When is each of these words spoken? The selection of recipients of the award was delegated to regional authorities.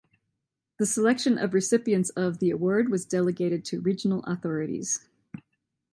The 0.79 0.87
selection 0.87 1.37
of 1.37 1.53
recipients 1.53 2.09
of 2.17 2.39
the 2.39 2.49
award 2.49 2.89
was 2.89 3.05
delegated 3.05 3.63
to 3.65 3.81
regional 3.81 4.23
authorities. 4.23 5.07